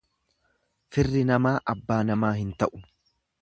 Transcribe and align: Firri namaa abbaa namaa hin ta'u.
Firri 0.95 1.21
namaa 1.33 1.53
abbaa 1.75 2.01
namaa 2.11 2.33
hin 2.41 2.53
ta'u. 2.65 2.83